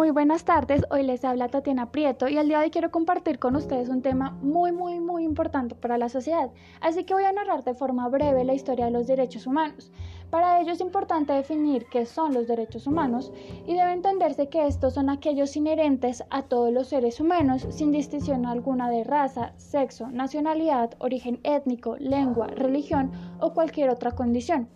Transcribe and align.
Muy 0.00 0.12
buenas 0.12 0.46
tardes, 0.46 0.86
hoy 0.90 1.02
les 1.02 1.26
habla 1.26 1.50
Tatiana 1.50 1.92
Prieto 1.92 2.26
y 2.26 2.38
el 2.38 2.48
día 2.48 2.60
de 2.60 2.64
hoy 2.64 2.70
quiero 2.70 2.90
compartir 2.90 3.38
con 3.38 3.54
ustedes 3.54 3.90
un 3.90 4.00
tema 4.00 4.30
muy 4.40 4.72
muy 4.72 4.98
muy 4.98 5.24
importante 5.24 5.74
para 5.74 5.98
la 5.98 6.08
sociedad, 6.08 6.50
así 6.80 7.04
que 7.04 7.12
voy 7.12 7.24
a 7.24 7.32
narrar 7.32 7.64
de 7.64 7.74
forma 7.74 8.08
breve 8.08 8.44
la 8.44 8.54
historia 8.54 8.86
de 8.86 8.92
los 8.92 9.06
derechos 9.06 9.46
humanos. 9.46 9.92
Para 10.30 10.58
ello 10.58 10.72
es 10.72 10.80
importante 10.80 11.34
definir 11.34 11.84
qué 11.90 12.06
son 12.06 12.32
los 12.32 12.48
derechos 12.48 12.86
humanos 12.86 13.30
y 13.66 13.74
debe 13.74 13.92
entenderse 13.92 14.48
que 14.48 14.66
estos 14.66 14.94
son 14.94 15.10
aquellos 15.10 15.54
inherentes 15.54 16.24
a 16.30 16.44
todos 16.44 16.72
los 16.72 16.88
seres 16.88 17.20
humanos 17.20 17.66
sin 17.68 17.92
distinción 17.92 18.46
alguna 18.46 18.88
de 18.88 19.04
raza, 19.04 19.52
sexo, 19.58 20.06
nacionalidad, 20.06 20.94
origen 20.98 21.40
étnico, 21.42 21.96
lengua, 21.98 22.46
religión 22.46 23.12
o 23.38 23.52
cualquier 23.52 23.90
otra 23.90 24.12
condición. 24.12 24.70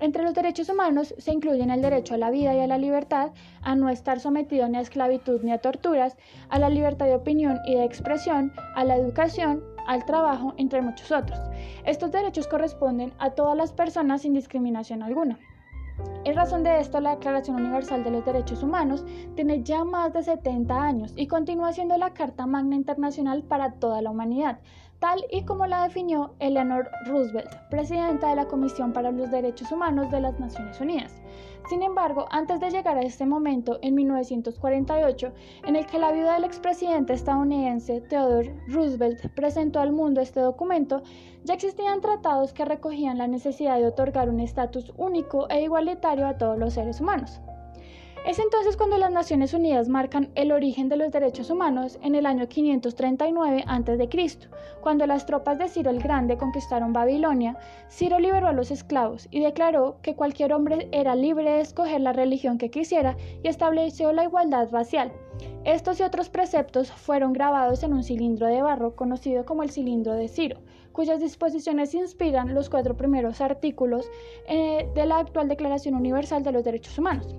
Entre 0.00 0.22
los 0.22 0.32
derechos 0.32 0.70
humanos 0.70 1.14
se 1.18 1.32
incluyen 1.32 1.70
el 1.70 1.82
derecho 1.82 2.14
a 2.14 2.18
la 2.18 2.30
vida 2.30 2.54
y 2.54 2.60
a 2.60 2.66
la 2.66 2.78
libertad, 2.78 3.32
a 3.60 3.74
no 3.74 3.90
estar 3.90 4.18
sometido 4.18 4.66
ni 4.66 4.78
a 4.78 4.80
esclavitud 4.80 5.42
ni 5.42 5.52
a 5.52 5.58
torturas, 5.58 6.16
a 6.48 6.58
la 6.58 6.70
libertad 6.70 7.04
de 7.04 7.14
opinión 7.14 7.58
y 7.66 7.74
de 7.74 7.84
expresión, 7.84 8.50
a 8.74 8.84
la 8.84 8.96
educación, 8.96 9.62
al 9.86 10.06
trabajo, 10.06 10.54
entre 10.56 10.80
muchos 10.80 11.12
otros. 11.12 11.38
Estos 11.84 12.12
derechos 12.12 12.46
corresponden 12.46 13.12
a 13.18 13.30
todas 13.30 13.56
las 13.56 13.72
personas 13.72 14.22
sin 14.22 14.32
discriminación 14.32 15.02
alguna. 15.02 15.38
En 16.24 16.34
razón 16.34 16.62
de 16.62 16.80
esto, 16.80 17.00
la 17.00 17.16
Declaración 17.16 17.56
Universal 17.56 18.02
de 18.02 18.10
los 18.10 18.24
Derechos 18.24 18.62
Humanos 18.62 19.04
tiene 19.34 19.62
ya 19.62 19.84
más 19.84 20.14
de 20.14 20.22
70 20.22 20.82
años 20.82 21.12
y 21.14 21.26
continúa 21.26 21.72
siendo 21.72 21.98
la 21.98 22.14
Carta 22.14 22.46
Magna 22.46 22.76
Internacional 22.76 23.42
para 23.42 23.72
toda 23.72 24.00
la 24.00 24.10
humanidad, 24.10 24.60
tal 25.00 25.24
y 25.30 25.42
como 25.44 25.66
la 25.66 25.84
definió 25.84 26.34
Eleanor 26.38 26.90
Roosevelt, 27.06 27.50
presidenta 27.70 28.28
de 28.28 28.36
la 28.36 28.46
Comisión 28.46 28.92
para 28.92 29.10
los 29.10 29.30
Derechos 29.30 29.72
Humanos 29.72 30.10
de 30.10 30.20
las 30.20 30.38
Naciones 30.38 30.80
Unidas. 30.80 31.20
Sin 31.68 31.82
embargo, 31.82 32.26
antes 32.30 32.60
de 32.60 32.70
llegar 32.70 32.98
a 32.98 33.02
este 33.02 33.24
momento, 33.26 33.78
en 33.82 33.94
1948, 33.94 35.32
en 35.66 35.76
el 35.76 35.86
que 35.86 35.98
la 35.98 36.12
viuda 36.12 36.34
del 36.34 36.44
expresidente 36.44 37.14
estadounidense 37.14 38.00
Theodore 38.02 38.54
Roosevelt 38.68 39.28
presentó 39.34 39.80
al 39.80 39.92
mundo 39.92 40.20
este 40.20 40.40
documento, 40.40 41.02
ya 41.44 41.54
existían 41.54 42.00
tratados 42.00 42.52
que 42.52 42.64
recogían 42.64 43.18
la 43.18 43.26
necesidad 43.26 43.78
de 43.78 43.86
otorgar 43.86 44.28
un 44.28 44.40
estatus 44.40 44.92
único 44.96 45.48
e 45.48 45.62
igualitario 45.62 46.26
a 46.26 46.36
todos 46.36 46.58
los 46.58 46.74
seres 46.74 47.00
humanos. 47.00 47.40
Es 48.26 48.38
entonces 48.38 48.76
cuando 48.76 48.98
las 48.98 49.10
Naciones 49.10 49.54
Unidas 49.54 49.88
marcan 49.88 50.30
el 50.34 50.52
origen 50.52 50.90
de 50.90 50.96
los 50.96 51.10
derechos 51.10 51.48
humanos 51.48 51.98
en 52.02 52.14
el 52.14 52.26
año 52.26 52.48
539 52.48 53.64
a.C., 53.66 54.48
cuando 54.82 55.06
las 55.06 55.24
tropas 55.24 55.58
de 55.58 55.68
Ciro 55.68 55.90
el 55.90 56.02
Grande 56.02 56.36
conquistaron 56.36 56.92
Babilonia, 56.92 57.56
Ciro 57.88 58.18
liberó 58.18 58.48
a 58.48 58.52
los 58.52 58.70
esclavos 58.70 59.26
y 59.30 59.40
declaró 59.40 59.96
que 60.02 60.16
cualquier 60.16 60.52
hombre 60.52 60.88
era 60.92 61.14
libre 61.14 61.50
de 61.50 61.60
escoger 61.62 62.02
la 62.02 62.12
religión 62.12 62.58
que 62.58 62.70
quisiera 62.70 63.16
y 63.42 63.48
estableció 63.48 64.12
la 64.12 64.24
igualdad 64.24 64.68
racial. 64.70 65.12
Estos 65.64 65.98
y 65.98 66.02
otros 66.02 66.28
preceptos 66.28 66.92
fueron 66.92 67.32
grabados 67.32 67.82
en 67.82 67.94
un 67.94 68.04
cilindro 68.04 68.48
de 68.48 68.60
barro 68.60 68.96
conocido 68.96 69.46
como 69.46 69.62
el 69.62 69.70
cilindro 69.70 70.12
de 70.12 70.28
Ciro, 70.28 70.60
cuyas 70.92 71.20
disposiciones 71.20 71.94
inspiran 71.94 72.54
los 72.54 72.68
cuatro 72.68 72.98
primeros 72.98 73.40
artículos 73.40 74.10
eh, 74.46 74.86
de 74.94 75.06
la 75.06 75.18
actual 75.18 75.48
Declaración 75.48 75.94
Universal 75.94 76.42
de 76.42 76.52
los 76.52 76.64
Derechos 76.64 76.98
Humanos. 76.98 77.34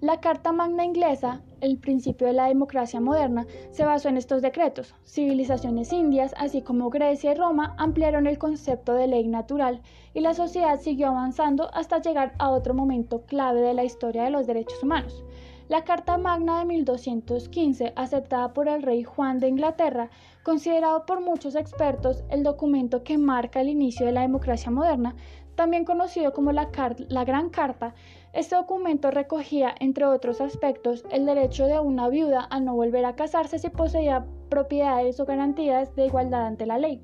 La 0.00 0.18
Carta 0.18 0.50
Magna 0.50 0.82
inglesa, 0.82 1.42
el 1.60 1.76
principio 1.76 2.26
de 2.26 2.32
la 2.32 2.46
democracia 2.46 3.02
moderna, 3.02 3.46
se 3.70 3.84
basó 3.84 4.08
en 4.08 4.16
estos 4.16 4.40
decretos. 4.40 4.94
Civilizaciones 5.04 5.92
indias, 5.92 6.34
así 6.38 6.62
como 6.62 6.88
Grecia 6.88 7.32
y 7.32 7.34
Roma, 7.34 7.74
ampliaron 7.76 8.26
el 8.26 8.38
concepto 8.38 8.94
de 8.94 9.08
ley 9.08 9.28
natural 9.28 9.82
y 10.14 10.20
la 10.20 10.32
sociedad 10.32 10.80
siguió 10.80 11.08
avanzando 11.08 11.68
hasta 11.74 12.00
llegar 12.00 12.32
a 12.38 12.48
otro 12.48 12.72
momento 12.72 13.26
clave 13.26 13.60
de 13.60 13.74
la 13.74 13.84
historia 13.84 14.24
de 14.24 14.30
los 14.30 14.46
derechos 14.46 14.82
humanos. 14.82 15.22
La 15.68 15.84
Carta 15.84 16.16
Magna 16.16 16.60
de 16.60 16.64
1215, 16.64 17.92
aceptada 17.94 18.54
por 18.54 18.68
el 18.68 18.82
rey 18.82 19.04
Juan 19.04 19.38
de 19.38 19.48
Inglaterra, 19.48 20.08
considerado 20.42 21.04
por 21.04 21.20
muchos 21.20 21.54
expertos 21.54 22.24
el 22.30 22.42
documento 22.42 23.04
que 23.04 23.18
marca 23.18 23.60
el 23.60 23.68
inicio 23.68 24.06
de 24.06 24.12
la 24.12 24.22
democracia 24.22 24.70
moderna, 24.70 25.14
también 25.60 25.84
conocido 25.84 26.32
como 26.32 26.52
la, 26.52 26.70
la 27.10 27.24
Gran 27.26 27.50
Carta, 27.50 27.94
este 28.32 28.56
documento 28.56 29.10
recogía, 29.10 29.74
entre 29.78 30.06
otros 30.06 30.40
aspectos, 30.40 31.04
el 31.10 31.26
derecho 31.26 31.66
de 31.66 31.78
una 31.78 32.08
viuda 32.08 32.48
a 32.48 32.60
no 32.60 32.74
volver 32.74 33.04
a 33.04 33.14
casarse 33.14 33.58
si 33.58 33.68
poseía 33.68 34.24
propiedades 34.48 35.20
o 35.20 35.26
garantías 35.26 35.94
de 35.94 36.06
igualdad 36.06 36.46
ante 36.46 36.64
la 36.64 36.78
ley. 36.78 37.02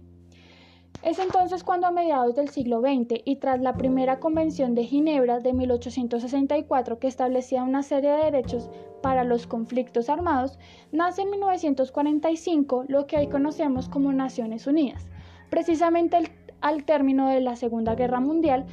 Es 1.02 1.18
entonces 1.18 1.64
cuando 1.64 1.86
a 1.86 1.90
mediados 1.90 2.34
del 2.34 2.48
siglo 2.48 2.80
XX 2.80 3.20
y 3.26 3.36
tras 3.36 3.60
la 3.60 3.74
primera 3.74 4.20
Convención 4.20 4.74
de 4.74 4.84
Ginebra 4.84 5.40
de 5.40 5.52
1864 5.52 6.98
que 6.98 7.08
establecía 7.08 7.62
una 7.62 7.82
serie 7.82 8.12
de 8.12 8.24
derechos 8.24 8.70
para 9.02 9.22
los 9.22 9.46
conflictos 9.46 10.08
armados, 10.08 10.58
nace 10.92 11.20
en 11.20 11.30
1945 11.30 12.86
lo 12.88 13.06
que 13.06 13.18
hoy 13.18 13.28
conocemos 13.28 13.90
como 13.90 14.14
Naciones 14.14 14.66
Unidas. 14.66 15.06
Precisamente 15.50 16.16
al 16.66 16.84
término 16.84 17.28
de 17.28 17.40
la 17.40 17.56
Segunda 17.56 17.94
Guerra 17.94 18.20
Mundial, 18.20 18.66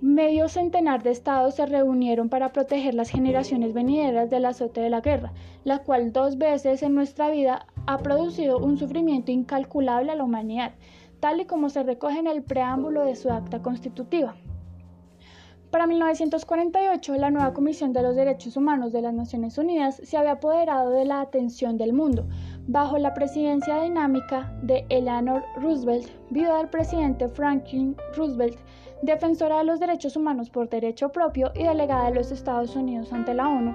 Medio 0.00 0.48
centenar 0.48 1.02
de 1.02 1.10
estados 1.10 1.56
se 1.56 1.66
reunieron 1.66 2.28
para 2.28 2.52
proteger 2.52 2.94
las 2.94 3.10
generaciones 3.10 3.74
venideras 3.74 4.30
del 4.30 4.44
azote 4.44 4.80
de 4.80 4.90
la 4.90 5.00
guerra, 5.00 5.32
la 5.64 5.80
cual 5.80 6.12
dos 6.12 6.38
veces 6.38 6.84
en 6.84 6.94
nuestra 6.94 7.30
vida 7.30 7.66
ha 7.86 7.98
producido 7.98 8.58
un 8.58 8.78
sufrimiento 8.78 9.32
incalculable 9.32 10.12
a 10.12 10.14
la 10.14 10.22
humanidad, 10.22 10.70
tal 11.18 11.40
y 11.40 11.46
como 11.46 11.68
se 11.68 11.82
recoge 11.82 12.20
en 12.20 12.28
el 12.28 12.44
preámbulo 12.44 13.04
de 13.04 13.16
su 13.16 13.28
acta 13.28 13.60
constitutiva. 13.60 14.36
Para 15.72 15.88
1948, 15.88 17.16
la 17.16 17.32
nueva 17.32 17.52
Comisión 17.52 17.92
de 17.92 18.02
los 18.02 18.14
Derechos 18.14 18.56
Humanos 18.56 18.92
de 18.92 19.02
las 19.02 19.12
Naciones 19.12 19.58
Unidas 19.58 20.00
se 20.02 20.16
había 20.16 20.32
apoderado 20.32 20.90
de 20.90 21.06
la 21.06 21.20
atención 21.20 21.76
del 21.76 21.92
mundo, 21.92 22.24
bajo 22.68 22.98
la 22.98 23.14
presidencia 23.14 23.82
dinámica 23.82 24.52
de 24.62 24.84
Eleanor 24.90 25.42
Roosevelt, 25.56 26.06
viuda 26.28 26.58
del 26.58 26.68
presidente 26.68 27.26
Franklin 27.26 27.96
Roosevelt, 28.14 28.58
defensora 29.00 29.58
de 29.58 29.64
los 29.64 29.80
derechos 29.80 30.16
humanos 30.16 30.50
por 30.50 30.68
derecho 30.68 31.08
propio 31.08 31.50
y 31.54 31.64
delegada 31.64 32.10
de 32.10 32.16
los 32.16 32.30
Estados 32.30 32.76
Unidos 32.76 33.10
ante 33.10 33.32
la 33.32 33.48
ONU, 33.48 33.74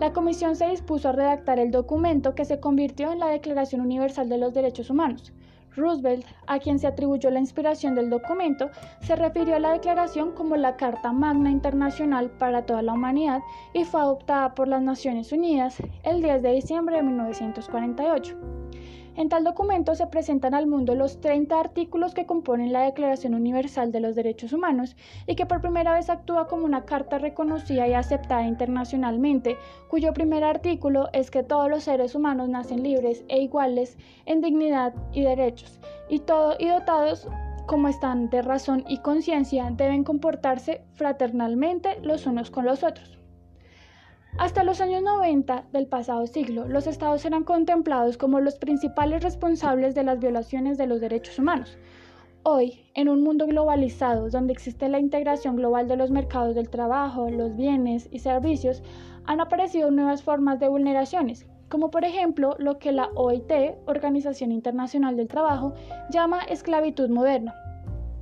la 0.00 0.12
Comisión 0.12 0.56
se 0.56 0.66
dispuso 0.66 1.08
a 1.08 1.12
redactar 1.12 1.60
el 1.60 1.70
documento 1.70 2.34
que 2.34 2.44
se 2.44 2.58
convirtió 2.58 3.12
en 3.12 3.20
la 3.20 3.28
Declaración 3.28 3.80
Universal 3.80 4.28
de 4.28 4.38
los 4.38 4.52
Derechos 4.52 4.90
Humanos. 4.90 5.32
Roosevelt, 5.76 6.24
a 6.46 6.58
quien 6.58 6.78
se 6.78 6.86
atribuyó 6.86 7.30
la 7.30 7.40
inspiración 7.40 7.94
del 7.94 8.10
documento, 8.10 8.70
se 9.00 9.16
refirió 9.16 9.56
a 9.56 9.60
la 9.60 9.72
declaración 9.72 10.32
como 10.32 10.56
la 10.56 10.76
Carta 10.76 11.12
Magna 11.12 11.50
Internacional 11.50 12.30
para 12.30 12.66
toda 12.66 12.82
la 12.82 12.92
humanidad 12.92 13.40
y 13.72 13.84
fue 13.84 14.00
adoptada 14.00 14.54
por 14.54 14.68
las 14.68 14.82
Naciones 14.82 15.32
Unidas 15.32 15.76
el 16.04 16.22
10 16.22 16.42
de 16.42 16.52
diciembre 16.52 16.96
de 16.96 17.02
1948. 17.02 18.61
En 19.14 19.28
tal 19.28 19.44
documento 19.44 19.94
se 19.94 20.06
presentan 20.06 20.54
al 20.54 20.66
mundo 20.66 20.94
los 20.94 21.20
30 21.20 21.60
artículos 21.60 22.14
que 22.14 22.24
componen 22.24 22.72
la 22.72 22.80
Declaración 22.80 23.34
Universal 23.34 23.92
de 23.92 24.00
los 24.00 24.14
Derechos 24.14 24.54
Humanos 24.54 24.96
y 25.26 25.34
que 25.34 25.44
por 25.44 25.60
primera 25.60 25.92
vez 25.92 26.08
actúa 26.08 26.48
como 26.48 26.64
una 26.64 26.86
carta 26.86 27.18
reconocida 27.18 27.86
y 27.86 27.92
aceptada 27.92 28.46
internacionalmente, 28.46 29.58
cuyo 29.88 30.14
primer 30.14 30.44
artículo 30.44 31.10
es 31.12 31.30
que 31.30 31.42
todos 31.42 31.68
los 31.68 31.84
seres 31.84 32.14
humanos 32.14 32.48
nacen 32.48 32.82
libres 32.82 33.22
e 33.28 33.42
iguales 33.42 33.98
en 34.24 34.40
dignidad 34.40 34.94
y 35.12 35.22
derechos, 35.22 35.78
y, 36.08 36.20
todo, 36.20 36.56
y 36.58 36.68
dotados 36.68 37.28
como 37.66 37.88
están 37.88 38.30
de 38.30 38.42
razón 38.42 38.84
y 38.88 38.98
conciencia, 38.98 39.70
deben 39.70 40.04
comportarse 40.04 40.82
fraternalmente 40.94 42.00
los 42.02 42.26
unos 42.26 42.50
con 42.50 42.64
los 42.64 42.82
otros. 42.82 43.21
Hasta 44.38 44.64
los 44.64 44.80
años 44.80 45.02
90 45.02 45.66
del 45.72 45.86
pasado 45.86 46.26
siglo, 46.26 46.66
los 46.66 46.86
estados 46.86 47.24
eran 47.26 47.44
contemplados 47.44 48.16
como 48.16 48.40
los 48.40 48.56
principales 48.56 49.22
responsables 49.22 49.94
de 49.94 50.04
las 50.04 50.20
violaciones 50.20 50.78
de 50.78 50.86
los 50.86 51.02
derechos 51.02 51.38
humanos. 51.38 51.76
Hoy, 52.42 52.86
en 52.94 53.10
un 53.10 53.22
mundo 53.22 53.46
globalizado 53.46 54.30
donde 54.30 54.54
existe 54.54 54.88
la 54.88 54.98
integración 54.98 55.56
global 55.56 55.86
de 55.86 55.96
los 55.96 56.10
mercados 56.10 56.54
del 56.54 56.70
trabajo, 56.70 57.28
los 57.28 57.54
bienes 57.56 58.08
y 58.10 58.20
servicios, 58.20 58.82
han 59.26 59.40
aparecido 59.40 59.90
nuevas 59.90 60.22
formas 60.22 60.58
de 60.58 60.68
vulneraciones, 60.68 61.46
como 61.68 61.90
por 61.90 62.06
ejemplo 62.06 62.56
lo 62.58 62.78
que 62.78 62.90
la 62.90 63.10
OIT, 63.14 63.52
Organización 63.86 64.50
Internacional 64.50 65.14
del 65.14 65.28
Trabajo, 65.28 65.74
llama 66.10 66.40
esclavitud 66.40 67.10
moderna, 67.10 67.54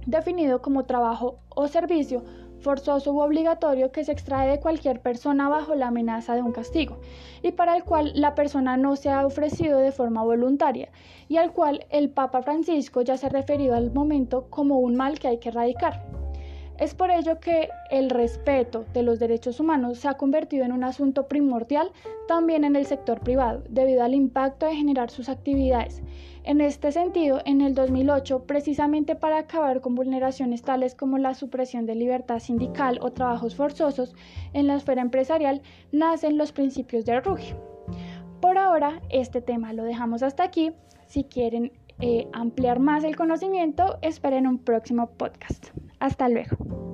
definido 0.07 0.61
como 0.61 0.87
trabajo 0.87 1.39
o 1.51 1.69
servicio 1.69 2.25
forzoso 2.61 3.13
u 3.13 3.21
obligatorio 3.21 3.91
que 3.91 4.05
se 4.05 4.13
extrae 4.13 4.49
de 4.49 4.61
cualquier 4.61 5.01
persona 5.01 5.49
bajo 5.49 5.75
la 5.75 5.89
amenaza 5.89 6.35
de 6.35 6.43
un 6.43 6.53
castigo 6.53 6.99
y 7.43 7.53
para 7.53 7.77
el 7.77 7.85
cual 7.85 8.13
la 8.15 8.35
persona 8.35 8.77
no 8.77 8.97
se 8.97 9.11
ha 9.11 9.27
ofrecido 9.27 9.79
de 9.79 9.93
forma 9.93 10.23
voluntaria 10.23 10.91
y 11.29 11.37
al 11.39 11.53
cual 11.53 11.87
el 11.91 12.11
Papa 12.11 12.43
Francisco 12.43 13.03
ya 13.03 13.17
se 13.17 13.27
ha 13.27 13.31
referido 13.31 13.75
al 13.75 13.93
momento 13.93 14.47
como 14.51 14.79
un 14.79 14.97
mal 14.97 15.19
que 15.19 15.29
hay 15.29 15.39
que 15.39 15.49
erradicar. 15.49 16.20
Es 16.81 16.95
por 16.95 17.11
ello 17.11 17.41
que 17.41 17.69
el 17.91 18.09
respeto 18.09 18.87
de 18.95 19.03
los 19.03 19.19
derechos 19.19 19.61
humanos 19.61 19.99
se 19.99 20.09
ha 20.09 20.15
convertido 20.15 20.65
en 20.65 20.73
un 20.73 20.83
asunto 20.83 21.29
primordial 21.29 21.93
también 22.27 22.65
en 22.65 22.75
el 22.75 22.87
sector 22.87 23.21
privado, 23.21 23.63
debido 23.69 24.03
al 24.03 24.15
impacto 24.15 24.65
de 24.65 24.77
generar 24.77 25.11
sus 25.11 25.29
actividades. 25.29 26.03
En 26.43 26.63
este 26.63 26.91
sentido, 26.91 27.43
en 27.45 27.61
el 27.61 27.75
2008, 27.75 28.45
precisamente 28.47 29.15
para 29.15 29.37
acabar 29.37 29.83
con 29.83 29.95
vulneraciones 29.95 30.63
tales 30.63 30.95
como 30.95 31.19
la 31.19 31.35
supresión 31.35 31.85
de 31.85 31.97
libertad 31.97 32.39
sindical 32.39 32.99
o 33.03 33.11
trabajos 33.11 33.55
forzosos 33.55 34.15
en 34.55 34.67
la 34.67 34.77
esfera 34.77 35.03
empresarial, 35.03 35.61
nacen 35.93 36.39
los 36.39 36.53
principios 36.53 37.05
de 37.05 37.21
Ruggie. 37.21 37.57
Por 38.41 38.57
ahora, 38.57 39.03
este 39.11 39.43
tema 39.43 39.75
lo 39.75 39.85
dejamos 39.85 40.23
hasta 40.23 40.45
aquí. 40.45 40.73
Si 41.07 41.25
quieren 41.25 41.73
eh, 41.99 42.27
ampliar 42.33 42.79
más 42.79 43.05
el 43.05 43.17
conocimiento, 43.17 43.99
esperen 44.01 44.47
un 44.47 44.57
próximo 44.57 45.11
podcast. 45.11 45.67
Hasta 46.01 46.29
luego. 46.29 46.90